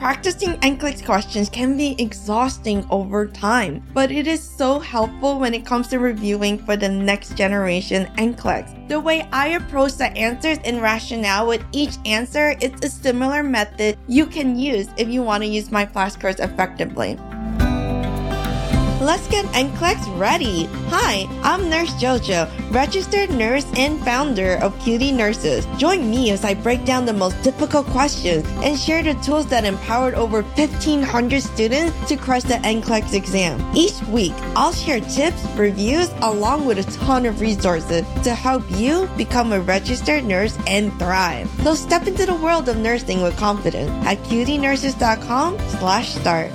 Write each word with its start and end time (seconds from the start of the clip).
Practicing 0.00 0.54
NCLEX 0.60 1.04
questions 1.04 1.50
can 1.50 1.76
be 1.76 1.94
exhausting 1.98 2.86
over 2.88 3.26
time, 3.26 3.84
but 3.92 4.10
it 4.10 4.26
is 4.26 4.42
so 4.42 4.78
helpful 4.78 5.38
when 5.38 5.52
it 5.52 5.66
comes 5.66 5.88
to 5.88 5.98
reviewing 5.98 6.56
for 6.56 6.74
the 6.74 6.88
next 6.88 7.36
generation 7.36 8.06
NCLEX. 8.16 8.88
The 8.88 8.98
way 8.98 9.28
I 9.30 9.48
approach 9.48 9.96
the 9.96 10.06
answers 10.16 10.56
and 10.64 10.80
rationale 10.80 11.46
with 11.46 11.62
each 11.72 11.96
answer 12.06 12.56
is 12.62 12.72
a 12.82 12.88
similar 12.88 13.42
method 13.42 13.98
you 14.08 14.24
can 14.24 14.58
use 14.58 14.88
if 14.96 15.10
you 15.10 15.22
want 15.22 15.42
to 15.42 15.50
use 15.50 15.70
my 15.70 15.84
flashcards 15.84 16.40
effectively. 16.42 17.18
Let's 19.00 19.26
get 19.28 19.46
NCLEX 19.46 20.18
ready. 20.18 20.66
Hi, 20.90 21.26
I'm 21.42 21.70
Nurse 21.70 21.88
JoJo, 21.94 22.70
registered 22.70 23.30
nurse 23.30 23.64
and 23.74 23.98
founder 24.04 24.56
of 24.56 24.74
QD 24.80 25.14
Nurses. 25.14 25.66
Join 25.78 26.10
me 26.10 26.30
as 26.32 26.44
I 26.44 26.52
break 26.52 26.84
down 26.84 27.06
the 27.06 27.14
most 27.14 27.40
difficult 27.40 27.86
questions 27.86 28.46
and 28.62 28.78
share 28.78 29.02
the 29.02 29.14
tools 29.22 29.46
that 29.46 29.64
empowered 29.64 30.12
over 30.12 30.42
1,500 30.42 31.42
students 31.42 32.08
to 32.08 32.16
crush 32.18 32.42
the 32.42 32.56
NCLEX 32.56 33.14
exam. 33.14 33.58
Each 33.74 33.98
week, 34.08 34.34
I'll 34.54 34.74
share 34.74 35.00
tips, 35.00 35.42
reviews, 35.56 36.10
along 36.20 36.66
with 36.66 36.78
a 36.78 36.98
ton 36.98 37.24
of 37.24 37.40
resources 37.40 38.04
to 38.22 38.34
help 38.34 38.70
you 38.72 39.08
become 39.16 39.54
a 39.54 39.60
registered 39.60 40.24
nurse 40.24 40.58
and 40.66 40.92
thrive. 40.98 41.48
So 41.62 41.74
step 41.74 42.06
into 42.06 42.26
the 42.26 42.34
world 42.34 42.68
of 42.68 42.76
nursing 42.76 43.22
with 43.22 43.34
confidence 43.38 43.90
at 44.04 44.18
qdnurses.com 44.24 45.58
slash 45.78 46.10
start. 46.10 46.52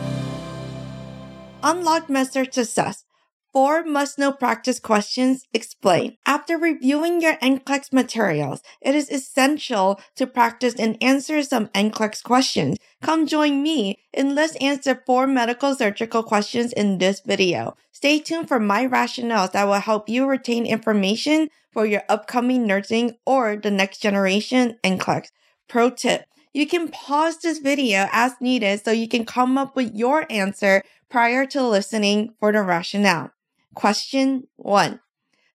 Unlock 1.66 2.12
Med-Surg 2.12 2.54
Success. 2.54 3.06
Four 3.52 3.84
must 3.84 4.20
know 4.20 4.32
practice 4.32 4.80
questions 4.80 5.48
explain. 5.52 6.16
After 6.24 6.60
reviewing 6.60 7.22
your 7.22 7.38
NCLEX 7.38 7.92
materials, 7.92 8.62
it 8.82 8.94
is 8.94 9.10
essential 9.10 10.00
to 10.16 10.28
practice 10.28 10.76
and 10.76 10.96
answer 11.02 11.42
some 11.42 11.70
NCLEX 11.70 12.22
questions. 12.22 12.78
Come 13.02 13.26
join 13.26 13.64
me 13.64 13.98
and 14.14 14.36
let's 14.36 14.56
answer 14.58 15.02
four 15.08 15.26
medical 15.26 15.74
surgical 15.74 16.22
questions 16.22 16.72
in 16.72 17.00
this 17.00 17.22
video. 17.22 17.76
Stay 17.92 18.20
tuned 18.20 18.48
for 18.48 18.60
my 18.60 18.86
rationales 18.86 19.54
that 19.54 19.66
will 19.66 19.74
help 19.80 20.08
you 20.08 20.28
retain 20.28 20.68
information 20.68 21.50
for 21.72 21.88
your 21.88 22.04
upcoming 22.08 22.68
nursing 22.68 23.16
or 23.26 23.56
the 23.56 23.72
next 23.72 24.04
generation 24.04 24.78
NCLEX. 24.84 25.30
Pro 25.68 25.90
tip. 25.90 26.26
You 26.56 26.66
can 26.66 26.88
pause 26.88 27.40
this 27.40 27.58
video 27.58 28.08
as 28.14 28.40
needed 28.40 28.82
so 28.82 28.92
you 28.92 29.10
can 29.10 29.26
come 29.26 29.58
up 29.58 29.76
with 29.76 29.94
your 29.94 30.26
answer 30.30 30.84
prior 31.10 31.46
to 31.48 31.62
listening 31.62 32.34
for 32.40 32.54
the 32.54 32.62
rationale. 32.62 33.32
Question 33.74 34.48
1. 34.56 35.02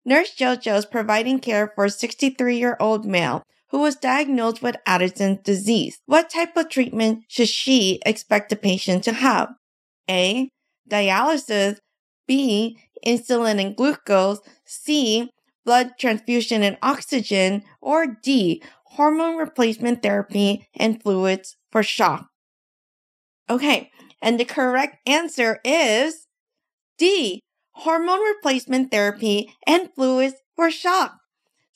Nurse 0.05 0.35
JoJo 0.37 0.77
is 0.77 0.85
providing 0.85 1.39
care 1.39 1.73
for 1.75 1.87
a 1.87 1.91
63 1.91 2.59
year 2.59 2.77
old 2.79 3.07
male 3.07 3.45
who 3.69 3.79
was 3.79 3.97
diagnosed 3.97 4.61
with 4.61 4.77
Addison's 4.87 5.39
disease. 5.43 6.01
What 6.05 6.29
type 6.29 6.55
of 6.55 6.69
treatment 6.69 7.25
should 7.29 7.49
she 7.49 7.99
expect 8.05 8.51
the 8.51 8.57
patient 8.57 9.03
to 9.05 9.15
have? 9.15 9.55
A. 10.11 10.51
Dialysis. 10.87 11.79
B. 12.27 12.77
Insulin 13.07 13.59
and 13.59 13.75
glucose. 13.75 14.41
C. 14.67 15.31
Blood 15.65 15.93
transfusion 15.99 16.63
and 16.63 16.77
oxygen. 16.83 17.63
Or 17.81 18.19
D 18.23 18.63
hormone 18.91 19.37
replacement 19.37 20.03
therapy, 20.03 20.69
and 20.75 21.03
fluids 21.03 21.57
for 21.71 21.83
shock. 21.83 22.29
Okay, 23.49 23.91
and 24.23 24.39
the 24.39 24.45
correct 24.45 24.99
answer 25.07 25.61
is 25.65 26.27
D, 26.99 27.41
hormone 27.73 28.21
replacement 28.21 28.91
therapy 28.91 29.55
and 29.67 29.91
fluids 29.95 30.37
for 30.57 30.71
shock. 30.71 31.20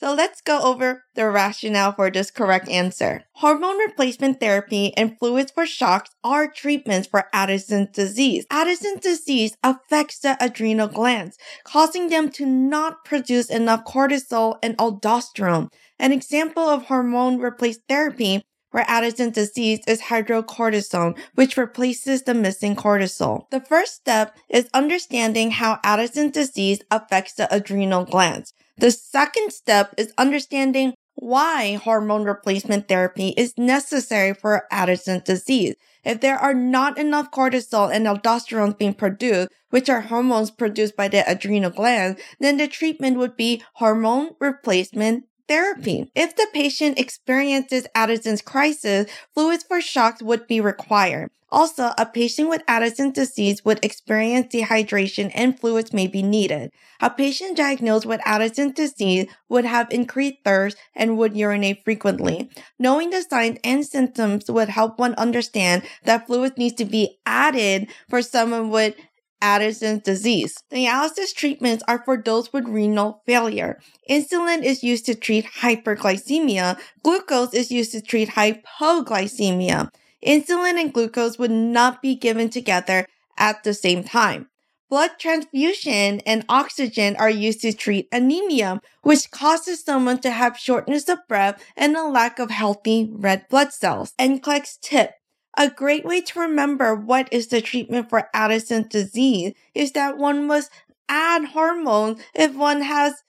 So 0.05 0.13
let's 0.13 0.43
go 0.43 0.61
over 0.61 1.05
the 1.15 1.31
rationale 1.31 1.93
for 1.93 2.11
this 2.11 2.31
correct 2.31 2.69
answer. 2.69 3.25
Hormone 3.37 3.79
replacement 3.79 4.39
therapy 4.39 4.95
and 4.99 5.19
fluids 5.19 5.51
for 5.51 5.65
shocks 5.65 6.11
are 6.23 6.47
treatments 6.47 7.09
for 7.09 7.25
Addison's 7.33 7.89
disease. 7.93 8.45
Addison's 8.51 9.01
disease 9.01 9.57
affects 9.65 10.19
the 10.19 10.37
adrenal 10.45 10.89
glands, 10.89 11.39
causing 11.65 12.11
them 12.11 12.29
to 12.33 12.45
not 12.45 13.07
produce 13.07 13.49
enough 13.49 13.87
cortisol 13.87 14.59
and 14.63 14.77
aldosterone. 14.77 15.73
An 15.99 16.13
example 16.13 16.65
of 16.65 16.83
hormone 16.83 17.39
replaced 17.39 17.81
therapy 17.89 18.45
for 18.71 18.85
Addison's 18.87 19.33
disease 19.33 19.81
is 19.89 20.03
hydrocortisone, 20.03 21.17
which 21.35 21.57
replaces 21.57 22.25
the 22.25 22.35
missing 22.35 22.77
cortisol. 22.77 23.49
The 23.51 23.61
first 23.61 23.95
step 23.95 24.37
is 24.51 24.69
understanding 24.75 25.53
how 25.53 25.81
Addison's 25.83 26.33
disease 26.33 26.83
affects 26.91 27.33
the 27.33 27.49
adrenal 27.51 28.05
glands. 28.05 28.53
The 28.77 28.91
second 28.91 29.53
step 29.53 29.95
is 29.97 30.13
understanding 30.19 30.95
why 31.15 31.75
hormone 31.75 32.25
replacement 32.25 32.89
therapy 32.89 33.29
is 33.37 33.57
necessary 33.57 34.35
for 34.35 34.67
Addison's 34.71 35.23
disease. 35.23 35.77
If 36.05 36.21
there 36.21 36.37
are 36.37 36.55
not 36.55 36.99
enough 36.99 37.31
cortisol 37.31 37.93
and 37.95 38.07
aldosterone 38.07 38.77
being 38.77 38.95
produced, 38.95 39.49
which 39.71 39.89
are 39.89 40.03
hormones 40.03 40.51
produced 40.51 40.97
by 40.97 41.09
the 41.09 41.29
adrenal 41.31 41.71
glands, 41.71 42.21
then 42.41 42.57
the 42.57 42.69
treatment 42.69 43.17
would 43.17 43.37
be 43.37 43.63
hormone 43.75 44.31
replacement 44.41 45.25
therapy. 45.49 46.03
Mm-hmm. 46.03 46.11
If 46.15 46.37
the 46.37 46.47
patient 46.53 46.99
experiences 46.99 47.87
Addison's 47.95 48.43
crisis, 48.43 49.11
fluids 49.35 49.65
for 49.65 49.81
shocks 49.81 50.23
would 50.23 50.47
be 50.47 50.61
required. 50.61 51.31
Also, 51.55 51.93
a 51.97 52.05
patient 52.05 52.49
with 52.49 52.65
Addison's 52.67 53.13
disease 53.13 53.65
would 53.65 53.79
experience 53.85 54.53
dehydration 54.53 55.31
and 55.35 55.59
fluids 55.59 55.93
may 55.93 56.09
be 56.09 56.21
needed. 56.21 56.73
A 57.01 57.09
patient 57.09 57.57
diagnosed 57.57 58.07
with 58.07 58.21
Addison's 58.27 58.75
disease 58.75 59.29
would 59.49 59.65
have 59.65 59.87
increased 59.93 60.39
thirst 60.45 60.77
and 60.97 61.17
would 61.17 61.37
urinate 61.37 61.85
frequently. 61.85 62.51
Knowing 62.77 63.11
the 63.11 63.23
signs 63.23 63.59
and 63.63 63.87
symptoms 63.87 64.51
would 64.51 64.69
help 64.69 64.99
one 64.99 65.15
understand 65.15 65.85
that 66.03 66.27
fluids 66.27 66.59
needs 66.59 66.75
to 66.75 66.85
be 66.85 67.21
added 67.25 67.89
for 68.09 68.21
someone 68.21 68.71
with 68.71 68.97
Addison's 69.45 70.03
disease. 70.03 70.57
Dialysis 70.73 71.35
treatments 71.35 71.85
are 71.87 72.03
for 72.03 72.17
those 72.17 72.51
with 72.51 72.67
renal 72.67 73.23
failure. 73.27 73.79
Insulin 74.09 74.63
is 74.63 74.83
used 74.83 75.05
to 75.05 75.15
treat 75.15 75.45
hyperglycemia. 75.61 76.79
Glucose 77.03 77.53
is 77.53 77.71
used 77.71 77.93
to 77.93 78.01
treat 78.01 78.31
hypoglycemia. 78.31 79.91
Insulin 80.27 80.81
and 80.81 80.95
glucose 80.95 81.39
would 81.39 81.51
not 81.51 82.01
be 82.01 82.15
given 82.15 82.49
together 82.49 83.07
at 83.37 83.63
the 83.65 83.75
same 83.75 84.03
time. 84.03 84.49
Blood 84.89 85.13
transfusion 85.19 86.21
and 86.25 86.47
oxygen 86.49 87.15
are 87.17 87.29
used 87.29 87.61
to 87.63 87.73
treat 87.75 88.09
anemia, 88.13 88.81
which 89.03 89.31
causes 89.31 89.85
someone 89.85 90.21
to 90.21 90.31
have 90.31 90.57
shortness 90.57 91.09
of 91.09 91.19
breath 91.29 91.63
and 91.77 91.95
a 91.97 92.05
lack 92.05 92.39
of 92.39 92.51
healthy 92.51 93.11
red 93.13 93.47
blood 93.51 93.73
cells. 93.75 94.15
NCLEX 94.19 94.81
tip. 94.81 95.13
A 95.57 95.71
great 95.71 96.05
way 96.05 96.21
to 96.21 96.41
remember 96.41 96.95
what 96.95 97.33
is 97.33 97.47
the 97.47 97.61
treatment 97.61 98.11
for 98.11 98.29
Addison's 98.35 98.89
disease 98.89 99.55
is 99.75 99.93
that 99.93 100.19
one 100.19 100.47
must 100.47 100.71
add 101.09 101.45
hormones 101.47 102.21
if 102.35 102.55
one 102.55 102.83
has 102.83 103.23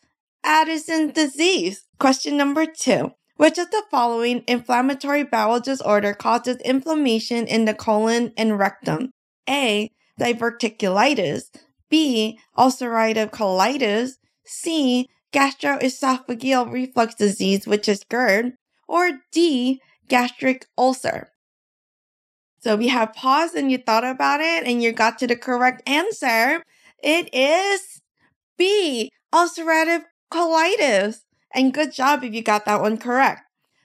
Addison's 0.44 1.14
disease. 1.14 1.86
Question 2.00 2.36
number 2.38 2.66
two. 2.66 3.12
Which 3.38 3.58
of 3.58 3.70
the 3.70 3.84
following 3.92 4.44
inflammatory 4.48 5.24
bowel 5.24 5.60
disorder 5.60 6.14
causes 6.14 6.58
inflammation 6.64 7.48
in 7.48 7.66
the 7.66 7.74
colon 7.74 8.32
and 8.38 8.58
rectum? 8.58 9.12
A. 9.48 9.92
Diverticulitis. 10.20 11.44
B. 11.90 12.40
Ulcerative 12.58 13.32
colitis. 13.32 14.14
C. 14.46 15.10
Gastroesophageal 15.34 16.72
reflux 16.72 17.14
disease, 17.16 17.68
which 17.68 17.90
is 17.90 18.06
GERD. 18.10 18.54
Or 18.88 19.12
D. 19.32 19.82
Gastric 20.08 20.68
ulcer. 20.78 21.32
So 22.66 22.80
you 22.80 22.90
have 22.90 23.14
paused 23.14 23.54
and 23.54 23.72
you 23.72 23.78
thought 23.78 24.04
about 24.04 24.42
it 24.42 24.64
and 24.66 24.82
you 24.82 24.92
got 24.92 25.20
to 25.20 25.28
the 25.28 25.36
correct 25.36 25.88
answer, 25.88 26.64
it 27.04 27.32
is 27.32 28.02
B, 28.58 29.12
ulcerative 29.32 30.02
colitis. 30.34 31.20
And 31.54 31.76
good 31.76 31.94
job 31.94 32.24
if 32.24 32.34
you 32.34 32.42
got 32.42 32.66
that 32.66 32.82
one 32.82 32.98
correct. 32.98 33.42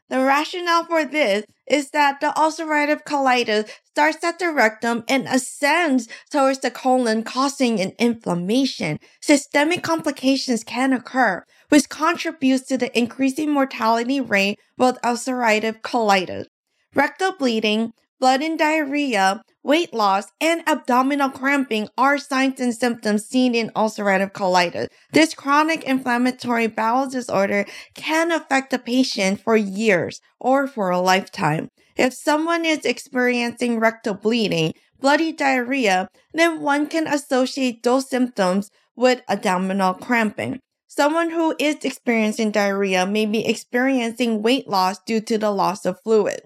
The 0.09 0.21
rationale 0.21 0.87
for 0.87 1.05
this 1.05 1.45
is 1.67 1.91
that 1.91 2.23
the 2.23 2.29
ulcerative 2.29 3.05
colitis 3.05 3.69
starts 3.85 4.25
at 4.25 4.39
the 4.39 4.51
rectum 4.51 5.05
and 5.07 5.27
ascends 5.29 6.09
towards 6.31 6.61
the 6.61 6.71
colon, 6.71 7.23
causing 7.23 7.83
an 7.83 7.93
inflammation. 7.99 8.99
Systemic 9.21 9.83
complications 9.83 10.65
can 10.65 10.95
occur, 10.95 11.45
which 11.69 11.91
contributes 11.91 12.67
to 12.69 12.79
the 12.79 12.99
increasing 12.99 13.51
mortality 13.51 14.23
rate 14.23 14.59
with 14.79 14.97
ulcerative 15.05 15.83
colitis. 15.83 16.47
Rectal 16.95 17.33
bleeding, 17.33 17.93
blood 18.21 18.43
and 18.43 18.59
diarrhea, 18.59 19.43
weight 19.63 19.95
loss, 19.95 20.27
and 20.41 20.63
abdominal 20.69 21.31
cramping 21.31 21.89
are 21.97 22.19
signs 22.19 22.61
and 22.61 22.75
symptoms 22.75 23.25
seen 23.25 23.55
in 23.55 23.71
ulcerative 23.71 24.33
colitis. 24.33 24.89
This 25.13 25.35
chronic 25.35 25.85
inflammatory 25.85 26.67
bowel 26.67 27.09
disorder 27.09 27.65
can 27.95 28.31
affect 28.31 28.73
a 28.75 28.79
patient 28.79 29.41
for 29.41 29.57
years 29.57 30.21
or 30.39 30.67
for 30.67 30.91
a 30.91 31.01
lifetime. 31.01 31.71
If 31.97 32.13
someone 32.13 32.65
is 32.65 32.85
experiencing 32.85 33.81
rectal 33.81 34.15
bleeding, 34.15 34.75
bloody 35.01 35.33
diarrhea, 35.33 36.09
then 36.35 36.61
one 36.61 36.87
can 36.87 37.07
associate 37.07 37.83
those 37.83 38.09
symptoms 38.09 38.71
with 38.95 39.23
abdominal 39.29 39.95
cramping. 39.95 40.61
Someone 40.87 41.31
who 41.31 41.55
is 41.59 41.77
experiencing 41.85 42.51
diarrhea 42.51 43.07
may 43.07 43.25
be 43.25 43.47
experiencing 43.47 44.43
weight 44.43 44.69
loss 44.69 44.99
due 44.99 45.21
to 45.21 45.39
the 45.39 45.51
loss 45.51 45.87
of 45.87 46.01
fluid. 46.03 46.43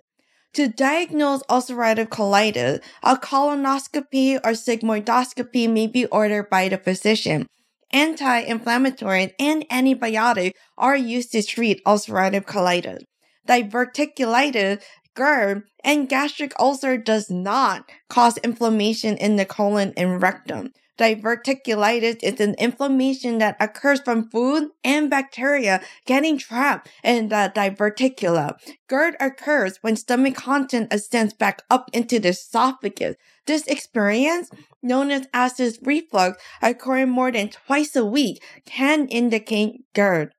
To 0.55 0.69
diagnose 0.69 1.43
ulcerative 1.51 2.11
colitis, 2.11 2.81
a 3.03 3.17
colonoscopy 3.17 4.37
or 4.37 4.53
sigmoidoscopy 4.53 5.69
may 5.69 5.89
be 5.89 6.06
ordered 6.06 6.49
by 6.49 6.69
the 6.69 6.79
physician. 6.79 7.49
Anti-inflammatory 7.93 9.35
and 9.41 9.69
antibiotic 9.69 10.53
are 10.79 10.97
used 10.97 11.33
to 11.33 11.43
treat 11.43 11.85
ulcerative 11.85 12.45
colitis. 12.45 13.03
Diverticulitis, 13.49 14.81
GERD, 15.17 15.65
and 15.83 16.09
gastric 16.09 16.53
ulcer 16.61 16.99
does 16.99 17.29
not 17.29 17.91
cause 18.09 18.37
inflammation 18.39 19.17
in 19.17 19.35
the 19.35 19.45
colon 19.45 19.93
and 19.97 20.23
rectum. 20.23 20.71
Diverticulitis 20.96 22.23
is 22.23 22.41
an 22.41 22.55
inflammation 22.55 23.38
that 23.38 23.56
occurs 23.58 24.00
from 24.00 24.31
food 24.31 24.70
and 24.85 25.11
bacteria 25.11 25.81
getting 26.06 26.38
trapped 26.38 26.88
in 27.02 27.31
the 27.31 27.52
diverticula. 27.55 28.56
GERD 28.88 29.17
occurs 29.19 29.79
when 29.81 29.96
stomach 29.96 30.37
content 30.37 30.93
ascends 30.93 31.35
back 31.35 31.62
up 31.69 31.91
into 31.93 32.20
the 32.20 32.29
esophagus. 32.29 33.17
This 33.46 33.67
experience, 33.67 34.50
known 34.82 35.11
as 35.11 35.26
acid 35.35 35.79
reflux, 35.82 36.41
occurring 36.62 37.08
more 37.08 37.32
than 37.32 37.49
twice 37.49 37.96
a 37.96 38.05
week, 38.05 38.41
can 38.64 39.08
indicate 39.08 39.85
GERD. 39.94 40.32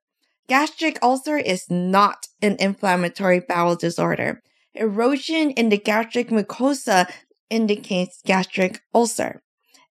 Gastric 0.48 0.98
ulcer 1.02 1.36
is 1.36 1.70
not 1.70 2.28
an 2.40 2.56
inflammatory 2.58 3.40
bowel 3.40 3.76
disorder. 3.76 4.42
Erosion 4.74 5.50
in 5.50 5.68
the 5.68 5.78
gastric 5.78 6.28
mucosa 6.28 7.10
indicates 7.50 8.22
gastric 8.24 8.80
ulcer. 8.94 9.42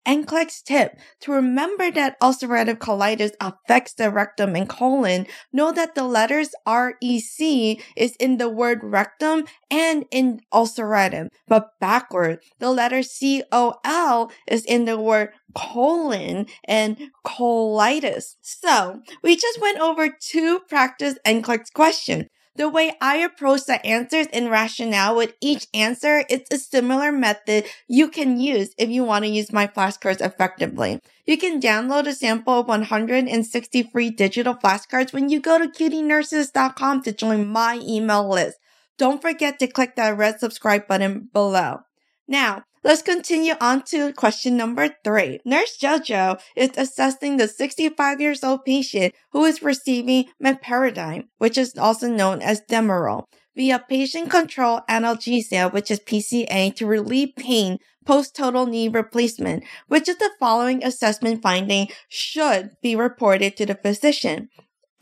NCLEX 0.07 0.63
tip 0.65 0.99
to 1.21 1.33
remember 1.33 1.91
that 1.91 2.19
ulcerative 2.21 2.79
colitis 2.79 3.33
affects 3.41 3.93
the 3.93 4.11
rectum 4.11 4.57
and 4.57 4.69
colon. 4.69 5.27
Know 5.53 5.73
that 5.73 5.95
the 5.95 6.05
letters 6.05 6.51
REC 6.67 7.79
is 7.97 8.17
in 8.19 8.39
the 8.39 8.49
word 8.49 8.81
rectum 8.83 9.45
and 9.71 10.07
in 10.11 10.41
ulcerative, 10.53 11.29
but 11.47 11.79
backward. 11.81 12.41
The 12.59 12.71
letter 12.71 13.03
COL 13.03 14.33
is 14.49 14.65
in 14.65 14.85
the 14.87 14.99
word 14.99 15.31
colon 15.55 16.47
and 16.65 16.97
colitis. 17.25 18.37
So 18.41 19.03
we 19.23 19.37
just 19.37 19.61
went 19.61 19.81
over 19.81 20.09
two 20.09 20.61
practice 20.69 21.19
NCLEX 21.27 21.73
questions. 21.75 22.27
The 22.57 22.69
way 22.69 22.97
I 23.01 23.19
approach 23.19 23.67
the 23.67 23.85
answers 23.87 24.27
and 24.33 24.51
rationale 24.51 25.17
with 25.17 25.35
each 25.41 25.69
answer, 25.73 26.25
it's 26.29 26.53
a 26.53 26.59
similar 26.59 27.13
method 27.13 27.65
you 27.87 28.09
can 28.09 28.41
use 28.41 28.75
if 28.77 28.91
you 28.91 29.05
want 29.05 29.25
to 29.25 29.31
use 29.31 29.53
my 29.53 29.67
flashcards 29.67 30.21
effectively. 30.21 31.01
You 31.27 31.39
can 31.39 31.61
download 31.61 32.09
a 32.09 32.13
sample 32.13 32.61
of 32.61 32.67
160 32.67 33.83
free 33.85 34.11
digital 34.11 34.55
flashcards 34.55 35.13
when 35.13 35.29
you 35.29 35.41
go 35.41 35.59
to 35.59 35.69
qdnurses.com 35.69 37.03
to 37.03 37.13
join 37.13 37.47
my 37.47 37.81
email 37.83 38.29
list. 38.29 38.59
Don't 38.99 39.23
forget 39.23 39.59
to 39.61 39.67
click 39.67 39.95
that 39.97 40.19
red 40.19 40.41
subscribe 40.41 40.87
button 40.89 41.31
below. 41.33 41.81
Now, 42.27 42.65
let's 42.83 43.03
continue 43.03 43.55
on 43.61 43.83
to 43.83 44.13
question 44.13 44.57
number 44.57 44.89
three. 45.05 45.41
Nurse 45.45 45.77
Jojo 45.81 46.41
is 46.57 46.71
assessing 46.77 47.37
the 47.37 47.49
65 47.49 48.21
years 48.21 48.43
old 48.43 48.65
patient 48.65 49.15
who 49.33 49.45
is 49.45 49.63
receiving 49.63 50.27
meperidine, 50.43 51.25
which 51.39 51.59
is 51.59 51.77
also 51.77 52.09
known 52.09 52.43
as 52.43 52.63
Demerol, 52.71 53.25
via 53.57 53.85
patient 53.89 54.31
control 54.31 54.81
analgesia, 54.89 55.73
which 55.73 55.91
is 55.91 56.01
PCA, 56.01 56.75
to 56.77 56.87
relieve 56.87 57.35
pain 57.37 57.79
post 58.07 58.35
total 58.35 58.67
knee 58.67 58.89
replacement, 58.89 59.63
which 59.89 60.09
of 60.09 60.19
the 60.19 60.31
following 60.39 60.83
assessment 60.83 61.43
finding 61.43 61.89
should 62.09 62.71
be 62.83 62.97
reported 62.97 63.57
to 63.57 63.67
the 63.67 63.75
physician? 63.75 64.49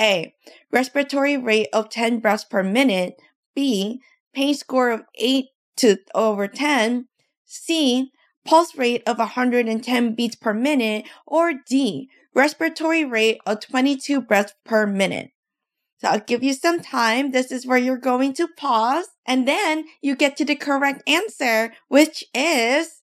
A. 0.01 0.35
Respiratory 0.73 1.37
rate 1.37 1.69
of 1.73 1.91
10 1.91 2.21
breaths 2.21 2.45
per 2.45 2.63
minute. 2.63 3.15
B. 3.55 4.01
Pain 4.35 4.55
score 4.55 4.91
of 4.91 5.03
8 5.17 5.47
to 5.79 5.97
over 6.15 6.47
10. 6.47 7.09
C, 7.49 8.13
pulse 8.45 8.77
rate 8.77 9.03
of 9.07 9.19
110 9.19 10.15
beats 10.15 10.37
per 10.37 10.53
minute, 10.53 11.07
or 11.27 11.55
D, 11.67 12.11
respiratory 12.35 13.05
rate 13.05 13.41
of 13.47 13.61
22 13.61 14.21
breaths 14.21 14.55
per 14.65 14.87
minute. 14.87 15.31
So 15.99 16.09
I'll 16.09 16.21
give 16.21 16.45
you 16.45 16.53
some 16.53 16.81
time. 16.81 17.33
This 17.33 17.51
is 17.51 17.67
where 17.67 17.79
you're 17.79 17.97
going 17.97 18.35
to 18.35 18.47
pause 18.47 19.07
and 19.27 19.49
then 19.49 19.87
you 20.01 20.15
get 20.15 20.37
to 20.37 20.45
the 20.45 20.55
correct 20.55 21.03
answer, 21.09 21.73
which 21.89 22.23
is 22.33 23.03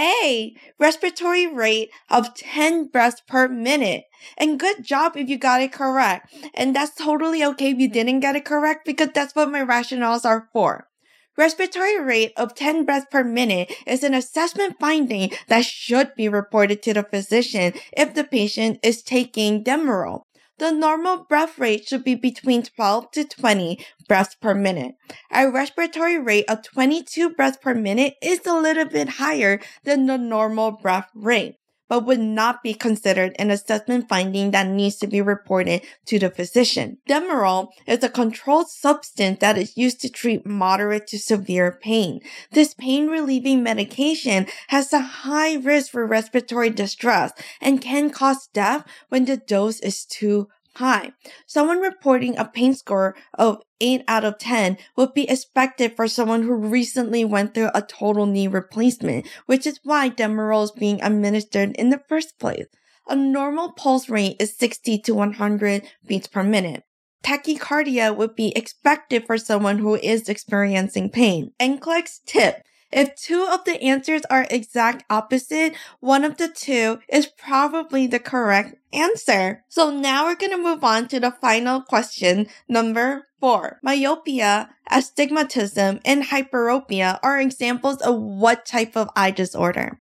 A, 0.00 0.56
respiratory 0.78 1.46
rate 1.46 1.90
of 2.08 2.34
10 2.34 2.86
breaths 2.86 3.22
per 3.26 3.48
minute. 3.48 4.04
And 4.38 4.58
good 4.58 4.84
job 4.84 5.16
if 5.16 5.28
you 5.28 5.36
got 5.36 5.60
it 5.60 5.72
correct. 5.72 6.32
And 6.54 6.74
that's 6.74 6.94
totally 6.94 7.44
okay 7.44 7.72
if 7.72 7.78
you 7.78 7.88
didn't 7.88 8.20
get 8.20 8.36
it 8.36 8.44
correct 8.44 8.86
because 8.86 9.08
that's 9.12 9.34
what 9.34 9.50
my 9.50 9.60
rationales 9.64 10.24
are 10.24 10.48
for. 10.52 10.88
Respiratory 11.36 12.00
rate 12.00 12.32
of 12.36 12.54
10 12.54 12.84
breaths 12.84 13.06
per 13.10 13.24
minute 13.24 13.72
is 13.86 14.04
an 14.04 14.14
assessment 14.14 14.76
finding 14.78 15.30
that 15.48 15.64
should 15.64 16.14
be 16.14 16.28
reported 16.28 16.82
to 16.82 16.94
the 16.94 17.02
physician 17.02 17.72
if 17.96 18.14
the 18.14 18.22
patient 18.22 18.78
is 18.82 19.02
taking 19.02 19.64
Demerol. 19.64 20.22
The 20.58 20.70
normal 20.70 21.24
breath 21.24 21.58
rate 21.58 21.88
should 21.88 22.04
be 22.04 22.14
between 22.14 22.62
12 22.62 23.10
to 23.12 23.24
20 23.24 23.84
breaths 24.06 24.36
per 24.40 24.54
minute. 24.54 24.94
A 25.32 25.50
respiratory 25.50 26.18
rate 26.18 26.44
of 26.48 26.62
22 26.62 27.30
breaths 27.30 27.58
per 27.60 27.74
minute 27.74 28.14
is 28.22 28.46
a 28.46 28.56
little 28.56 28.84
bit 28.84 29.08
higher 29.08 29.60
than 29.82 30.06
the 30.06 30.16
normal 30.16 30.70
breath 30.70 31.10
rate 31.14 31.56
but 31.88 32.04
would 32.04 32.20
not 32.20 32.62
be 32.62 32.74
considered 32.74 33.34
an 33.38 33.50
assessment 33.50 34.08
finding 34.08 34.50
that 34.50 34.66
needs 34.66 34.96
to 34.96 35.06
be 35.06 35.20
reported 35.20 35.82
to 36.06 36.18
the 36.18 36.30
physician. 36.30 36.98
Demerol 37.08 37.68
is 37.86 38.02
a 38.02 38.08
controlled 38.08 38.68
substance 38.68 39.38
that 39.40 39.58
is 39.58 39.76
used 39.76 40.00
to 40.00 40.08
treat 40.08 40.46
moderate 40.46 41.06
to 41.06 41.18
severe 41.18 41.78
pain. 41.82 42.20
This 42.52 42.74
pain 42.74 43.08
relieving 43.08 43.62
medication 43.62 44.46
has 44.68 44.92
a 44.92 45.00
high 45.00 45.54
risk 45.54 45.92
for 45.92 46.06
respiratory 46.06 46.70
distress 46.70 47.32
and 47.60 47.80
can 47.80 48.10
cause 48.10 48.48
death 48.52 48.86
when 49.08 49.24
the 49.24 49.36
dose 49.36 49.80
is 49.80 50.04
too 50.04 50.48
high. 50.76 51.12
Someone 51.46 51.80
reporting 51.80 52.36
a 52.36 52.44
pain 52.44 52.74
score 52.74 53.14
of 53.34 53.62
8 53.80 54.02
out 54.08 54.24
of 54.24 54.38
10 54.38 54.78
would 54.96 55.14
be 55.14 55.28
expected 55.28 55.94
for 55.96 56.08
someone 56.08 56.42
who 56.42 56.54
recently 56.54 57.24
went 57.24 57.54
through 57.54 57.70
a 57.74 57.82
total 57.82 58.26
knee 58.26 58.48
replacement, 58.48 59.26
which 59.46 59.66
is 59.66 59.80
why 59.82 60.10
Demerol 60.10 60.64
is 60.64 60.70
being 60.72 61.02
administered 61.02 61.74
in 61.76 61.90
the 61.90 62.02
first 62.08 62.38
place. 62.38 62.66
A 63.08 63.14
normal 63.16 63.72
pulse 63.72 64.08
rate 64.08 64.36
is 64.40 64.56
60 64.56 64.98
to 65.00 65.14
100 65.14 65.82
beats 66.06 66.26
per 66.26 66.42
minute. 66.42 66.84
Tachycardia 67.22 68.14
would 68.14 68.34
be 68.34 68.56
expected 68.56 69.26
for 69.26 69.38
someone 69.38 69.78
who 69.78 69.94
is 69.96 70.28
experiencing 70.28 71.10
pain. 71.10 71.52
NCLEX 71.58 72.20
tip 72.26 72.62
if 72.94 73.16
two 73.16 73.46
of 73.50 73.64
the 73.64 73.82
answers 73.82 74.22
are 74.30 74.46
exact 74.50 75.04
opposite, 75.10 75.74
one 75.98 76.22
of 76.22 76.36
the 76.36 76.48
two 76.48 77.00
is 77.08 77.26
probably 77.26 78.06
the 78.06 78.20
correct 78.20 78.76
answer. 78.92 79.64
So 79.68 79.90
now 79.90 80.26
we're 80.26 80.36
going 80.36 80.52
to 80.52 80.62
move 80.62 80.84
on 80.84 81.08
to 81.08 81.18
the 81.18 81.32
final 81.32 81.82
question, 81.82 82.46
number 82.68 83.26
four. 83.40 83.80
Myopia, 83.82 84.70
astigmatism, 84.88 85.98
and 86.04 86.22
hyperopia 86.22 87.18
are 87.22 87.40
examples 87.40 88.00
of 88.00 88.14
what 88.20 88.64
type 88.64 88.96
of 88.96 89.10
eye 89.16 89.32
disorder? 89.32 89.98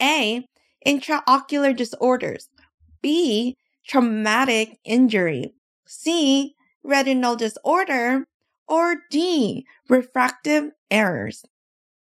A. 0.00 0.46
Intraocular 0.86 1.76
disorders. 1.76 2.48
B. 3.02 3.56
Traumatic 3.88 4.78
injury. 4.84 5.54
C. 5.84 6.54
Retinal 6.84 7.34
disorder. 7.34 8.24
Or 8.68 8.96
D. 9.10 9.66
Refractive 9.88 10.70
errors. 10.92 11.44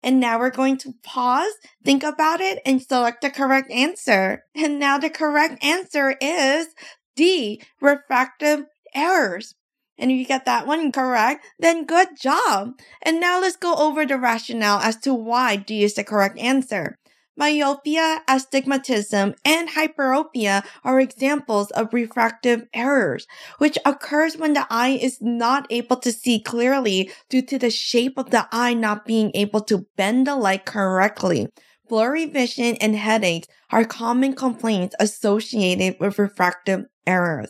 And 0.05 0.19
now 0.19 0.37
we're 0.37 0.51
going 0.51 0.77
to 0.77 0.93
pause, 1.01 1.51
think 1.83 2.03
about 2.03 2.39
it, 2.39 2.61
and 2.63 2.79
select 2.79 3.21
the 3.21 3.31
correct 3.31 3.71
answer. 3.71 4.43
And 4.55 4.79
now 4.79 4.99
the 4.99 5.09
correct 5.09 5.63
answer 5.63 6.15
is 6.21 6.67
D, 7.15 7.63
refractive 7.81 8.65
errors. 8.93 9.55
And 9.97 10.11
if 10.11 10.17
you 10.19 10.25
get 10.25 10.45
that 10.45 10.67
one 10.67 10.91
correct, 10.91 11.43
then 11.57 11.85
good 11.85 12.09
job. 12.21 12.73
And 13.01 13.19
now 13.19 13.41
let's 13.41 13.55
go 13.55 13.73
over 13.75 14.05
the 14.05 14.19
rationale 14.19 14.79
as 14.79 14.97
to 14.97 15.13
why 15.13 15.55
D 15.55 15.83
is 15.83 15.95
the 15.95 16.03
correct 16.03 16.37
answer. 16.37 16.97
Myopia, 17.37 18.21
astigmatism, 18.29 19.35
and 19.43 19.69
hyperopia 19.69 20.63
are 20.85 21.01
examples 21.01 21.69
of 21.71 21.93
refractive 21.93 22.65
errors, 22.73 23.27
which 23.57 23.77
occurs 23.85 24.37
when 24.37 24.53
the 24.53 24.65
eye 24.69 24.97
is 25.01 25.17
not 25.21 25.67
able 25.69 25.97
to 25.97 26.13
see 26.13 26.39
clearly 26.39 27.11
due 27.29 27.41
to 27.41 27.59
the 27.59 27.69
shape 27.69 28.17
of 28.17 28.29
the 28.29 28.47
eye 28.53 28.73
not 28.73 29.05
being 29.05 29.31
able 29.33 29.59
to 29.61 29.85
bend 29.97 30.27
the 30.27 30.35
light 30.35 30.65
correctly. 30.65 31.49
Blurry 31.89 32.25
vision 32.25 32.77
and 32.77 32.95
headaches 32.95 33.47
are 33.69 33.83
common 33.83 34.33
complaints 34.33 34.95
associated 34.99 35.97
with 35.99 36.17
refractive 36.17 36.85
errors. 37.05 37.49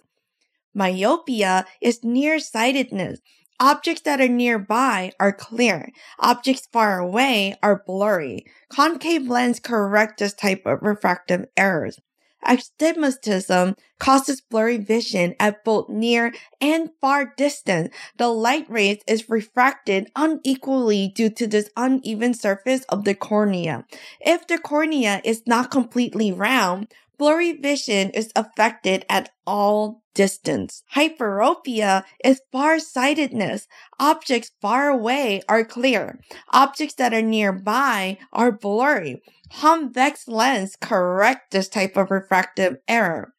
Myopia 0.73 1.65
is 1.79 2.03
nearsightedness, 2.03 3.19
Objects 3.59 4.01
that 4.01 4.19
are 4.19 4.27
nearby 4.27 5.13
are 5.19 5.31
clear. 5.31 5.89
Objects 6.19 6.67
far 6.71 6.99
away 6.99 7.55
are 7.63 7.83
blurry. 7.85 8.45
Concave 8.69 9.27
lens 9.29 9.59
correct 9.59 10.19
this 10.19 10.33
type 10.33 10.65
of 10.65 10.81
refractive 10.81 11.45
errors. 11.55 11.99
Astigmatism 12.45 13.75
causes 13.99 14.41
blurry 14.41 14.77
vision 14.77 15.35
at 15.39 15.63
both 15.63 15.89
near 15.89 16.33
and 16.61 16.91
far 17.01 17.33
distance. 17.37 17.89
The 18.17 18.27
light 18.27 18.69
rays 18.69 18.99
is 19.07 19.29
refracted 19.29 20.11
unequally 20.15 21.07
due 21.07 21.31
to 21.31 21.47
this 21.47 21.69
uneven 21.75 22.33
surface 22.33 22.83
of 22.89 23.03
the 23.03 23.15
cornea. 23.15 23.85
If 24.19 24.47
the 24.47 24.59
cornea 24.59 25.21
is 25.23 25.43
not 25.47 25.71
completely 25.71 26.31
round, 26.31 26.93
blurry 27.17 27.53
vision 27.53 28.09
is 28.11 28.31
affected 28.35 29.05
at 29.09 29.29
all 29.45 30.01
distance. 30.15 30.83
Hyperopia 30.95 32.03
is 32.23 32.41
farsightedness. 32.51 33.67
Objects 33.99 34.51
far 34.61 34.89
away 34.89 35.41
are 35.47 35.63
clear. 35.63 36.19
Objects 36.51 36.95
that 36.95 37.13
are 37.13 37.21
nearby 37.21 38.17
are 38.33 38.51
blurry. 38.51 39.21
Convex 39.53 40.27
lens 40.27 40.75
correct 40.81 41.51
this 41.51 41.69
type 41.69 41.95
of 41.97 42.09
refractive 42.09 42.77
error. 42.87 43.34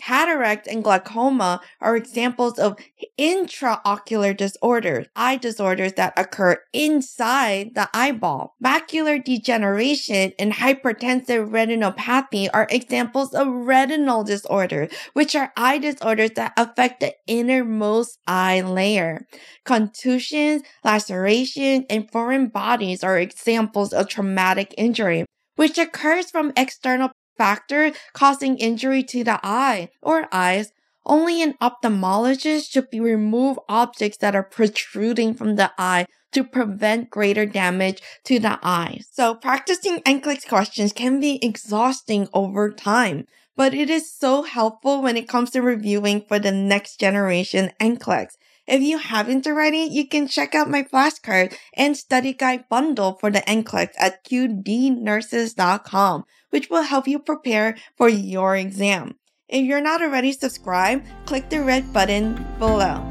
Cataract 0.00 0.66
and 0.66 0.82
glaucoma 0.82 1.60
are 1.80 1.94
examples 1.94 2.58
of 2.58 2.76
intraocular 3.18 4.36
disorders, 4.36 5.06
eye 5.14 5.36
disorders 5.36 5.92
that 5.94 6.14
occur 6.16 6.62
inside 6.72 7.74
the 7.74 7.88
eyeball. 7.92 8.54
Macular 8.64 9.22
degeneration 9.22 10.32
and 10.38 10.54
hypertensive 10.54 11.50
retinopathy 11.50 12.48
are 12.52 12.66
examples 12.70 13.34
of 13.34 13.46
retinal 13.46 14.24
disorders, 14.24 14.90
which 15.12 15.34
are 15.36 15.52
eye 15.56 15.78
disorders 15.78 16.30
that 16.30 16.52
affect 16.56 17.00
the 17.00 17.14
innermost 17.26 18.18
eye 18.26 18.62
layer. 18.62 19.26
Contusions, 19.64 20.62
lacerations, 20.82 21.84
and 21.90 22.10
foreign 22.10 22.48
bodies 22.48 23.04
are 23.04 23.18
examples 23.18 23.92
of 23.92 24.08
traumatic 24.08 24.74
injury 24.78 25.26
which 25.60 25.76
occurs 25.76 26.30
from 26.30 26.54
external 26.56 27.10
factor 27.40 27.90
causing 28.12 28.58
injury 28.58 29.02
to 29.02 29.24
the 29.24 29.40
eye 29.42 29.88
or 30.02 30.28
eyes, 30.30 30.72
only 31.06 31.42
an 31.42 31.54
ophthalmologist 31.62 32.70
should 32.70 32.90
be 32.90 33.00
remove 33.00 33.58
objects 33.66 34.18
that 34.18 34.36
are 34.36 34.42
protruding 34.42 35.32
from 35.32 35.56
the 35.56 35.72
eye 35.78 36.04
to 36.32 36.44
prevent 36.44 37.08
greater 37.08 37.46
damage 37.46 38.02
to 38.24 38.38
the 38.38 38.58
eye. 38.62 39.00
So 39.10 39.34
practicing 39.34 40.00
NCLEX 40.00 40.46
questions 40.46 40.92
can 40.92 41.18
be 41.18 41.42
exhausting 41.42 42.28
over 42.34 42.70
time, 42.70 43.26
but 43.56 43.72
it 43.72 43.88
is 43.88 44.12
so 44.12 44.42
helpful 44.42 45.00
when 45.00 45.16
it 45.16 45.26
comes 45.26 45.48
to 45.52 45.62
reviewing 45.62 46.20
for 46.28 46.38
the 46.38 46.52
next 46.52 47.00
generation 47.00 47.72
NCLEX. 47.80 48.34
If 48.66 48.82
you 48.82 48.98
haven't 48.98 49.46
already, 49.46 49.78
you 49.78 50.06
can 50.06 50.28
check 50.28 50.54
out 50.54 50.70
my 50.70 50.82
flashcard 50.82 51.56
and 51.74 51.96
study 51.96 52.32
guide 52.32 52.68
bundle 52.68 53.14
for 53.14 53.30
the 53.30 53.40
NCLEX 53.40 53.90
at 53.98 54.24
qdnurses.com, 54.24 56.24
which 56.50 56.70
will 56.70 56.82
help 56.82 57.08
you 57.08 57.18
prepare 57.18 57.76
for 57.96 58.08
your 58.08 58.56
exam. 58.56 59.16
If 59.48 59.64
you're 59.64 59.80
not 59.80 60.02
already 60.02 60.32
subscribed, 60.32 61.06
click 61.26 61.48
the 61.50 61.62
red 61.62 61.92
button 61.92 62.46
below. 62.58 63.02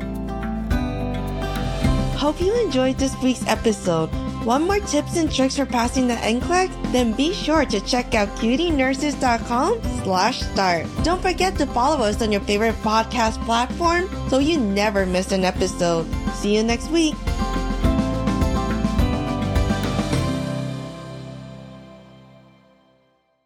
Hope 2.16 2.42
you 2.42 2.54
enjoyed 2.66 2.98
this 2.98 3.16
week's 3.22 3.46
episode. 3.48 4.10
Want 4.46 4.66
more 4.66 4.80
tips 4.80 5.18
and 5.18 5.32
tricks 5.32 5.58
for 5.58 5.66
passing 5.66 6.08
the 6.08 6.16
NCLEX? 6.16 6.92
Then 6.92 7.14
be 7.14 7.34
sure 7.34 7.66
to 7.66 7.80
check 7.82 8.14
out 8.16 8.30
qdnurses.com 8.38 9.82
slash 10.04 10.42
start. 10.42 10.86
Don't 11.04 11.22
forget 11.22 11.58
to 11.58 11.66
follow 11.68 12.06
us 12.06 12.22
on 12.22 12.32
your 12.32 12.42
favorite 12.42 12.76
podcast 12.76 13.44
platform 13.46 14.10
so 14.30 14.40
you 14.40 14.60
never 14.60 15.06
miss 15.06 15.32
an 15.32 15.44
episode. 15.44 16.08
See 16.36 16.56
you 16.56 16.64
next 16.64 16.90
week. 16.90 17.16